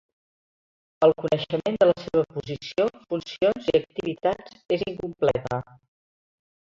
[1.07, 5.61] El coneixement de la seva posició, funcions i activitats és incompleta.